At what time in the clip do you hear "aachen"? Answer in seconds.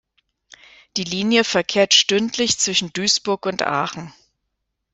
3.61-4.11